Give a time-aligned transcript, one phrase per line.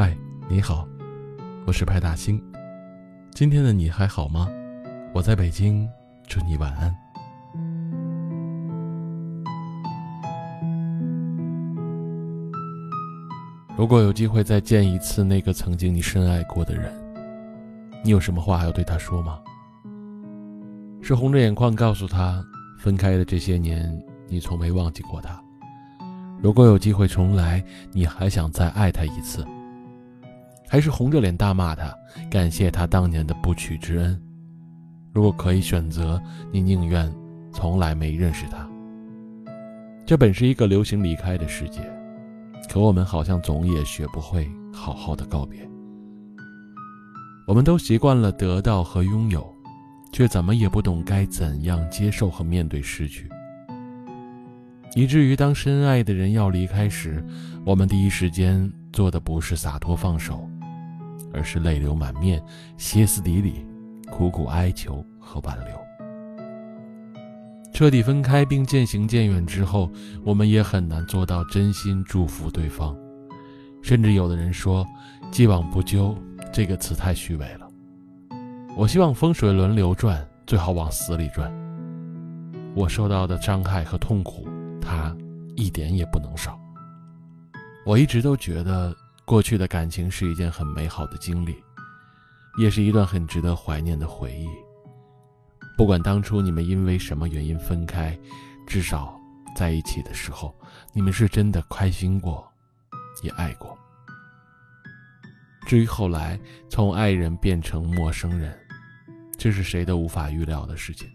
[0.00, 0.16] 嗨
[0.48, 0.86] 你好，
[1.66, 2.40] 我是派大星。
[3.32, 4.48] 今天的你还好吗？
[5.12, 5.88] 我在北京，
[6.28, 6.96] 祝你晚安。
[13.76, 16.94] 如果有机会再见一次那个曾经你深爱过的人，
[18.04, 19.40] 你有什么话要对他说吗？
[21.02, 22.40] 是红着眼眶告诉他，
[22.78, 25.42] 分开的这些年，你从没忘记过他。
[26.40, 27.60] 如果有机会重来，
[27.90, 29.44] 你还想再爱他一次？
[30.68, 31.92] 还是红着脸大骂他，
[32.30, 34.20] 感谢他当年的不娶之恩？
[35.12, 36.20] 如果可以选择，
[36.52, 37.12] 你宁愿
[37.52, 38.68] 从来没认识他。
[40.04, 41.80] 这本是一个流行离开的世界。
[42.68, 45.66] 可我们好像总也学不会好好的告别。
[47.46, 49.50] 我们都习惯了得到和拥有，
[50.12, 53.26] 却怎么也不懂该怎样接受和面对失去。
[54.94, 57.24] 以至于当深爱的人要离开时，
[57.64, 60.46] 我们第一时间做的不是洒脱放手，
[61.32, 62.42] 而是泪流满面、
[62.76, 63.66] 歇斯底里、
[64.10, 65.78] 苦苦哀求和挽留。
[67.72, 69.90] 彻底分开并渐行渐远之后，
[70.24, 72.96] 我们也很难做到真心祝福对方，
[73.82, 74.84] 甚至有的人说
[75.30, 76.16] “既往不咎”
[76.52, 77.68] 这个词太虚伪了。
[78.76, 81.52] 我希望风水轮流转，最好往死里转。
[82.74, 84.48] 我受到的伤害和痛苦，
[84.80, 85.16] 他
[85.54, 86.58] 一点也不能少。
[87.84, 88.94] 我一直都觉得
[89.28, 91.62] 过去的感情是一件很美好的经历，
[92.58, 94.48] 也是一段很值得怀念的回忆。
[95.76, 98.18] 不管当初你们因为什么原因分开，
[98.66, 99.20] 至少
[99.54, 100.58] 在一起的时候，
[100.94, 102.50] 你们是真的开心过，
[103.22, 103.76] 也爱过。
[105.66, 106.40] 至于后来
[106.70, 108.58] 从爱人变成陌生人，
[109.36, 111.06] 这是谁都无法预料的事情。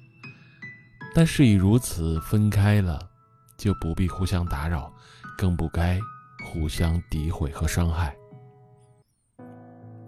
[1.15, 3.09] 但事已如此，分开了，
[3.57, 4.93] 就不必互相打扰，
[5.35, 5.99] 更不该
[6.43, 8.15] 互相诋毁和伤害。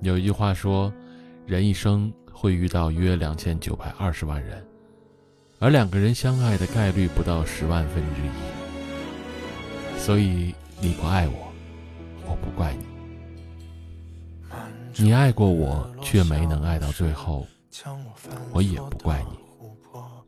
[0.02, 0.94] 有一句话说
[1.48, 4.62] ：“人一生。”会遇到约两千九百二十万人，
[5.58, 9.98] 而两个人相爱的概率不到十万分之一。
[9.98, 11.54] 所以你不爱我，
[12.28, 12.84] 我不怪你；
[14.98, 17.48] 你爱过我，却没能爱到最后，
[18.52, 19.40] 我也不怪你。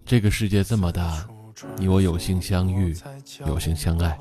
[0.05, 1.27] 这个世界这么大，
[1.75, 2.95] 你我有幸相遇，
[3.45, 4.17] 有幸相爱，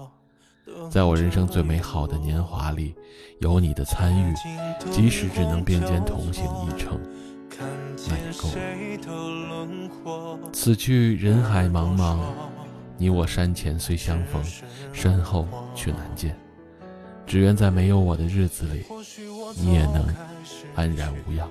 [0.90, 2.94] 在我人生最美好的年华里，
[3.38, 4.34] 有你的参与，
[4.90, 7.00] 即使只能并肩同行一程。
[8.08, 10.38] 那也够了。
[10.52, 12.18] 此去人海茫茫，
[12.98, 14.42] 你我山前虽相逢，
[14.92, 16.36] 身后却难见。
[17.26, 18.84] 只愿在没有我的日子里，
[19.56, 20.04] 你也能
[20.74, 21.48] 安然无恙。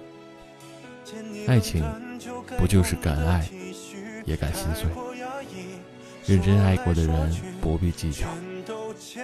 [1.48, 1.84] 爱情
[2.58, 3.48] 不就是敢爱，
[4.26, 4.90] 也敢心碎？
[6.26, 8.26] 认真爱过的人不必计较。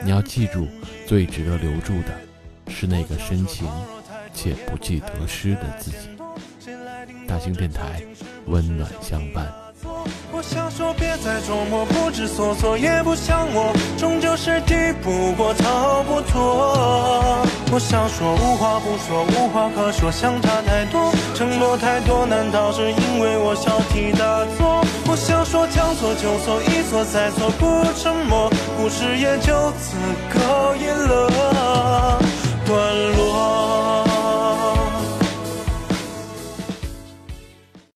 [0.03, 0.67] 你要记住，
[1.07, 2.13] 最值得留住的，
[2.69, 3.67] 是那个深情
[4.33, 5.97] 且不计得失的自己。
[7.27, 8.01] 大型电台，
[8.47, 9.47] 温暖相伴。
[10.31, 17.45] 我想说别再琢磨不知所措，也不想我，终究是敌不过逃不脱。
[17.73, 24.60] 我想说无话不说，无话可说，想他太多，承诺太多，难道是因为我小题大做？
[25.23, 29.95] 想说将错就错，一错再错，不沉默，故事也就此
[30.33, 31.70] 告一了段落。